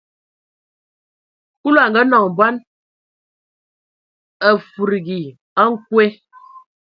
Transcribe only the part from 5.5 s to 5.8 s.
a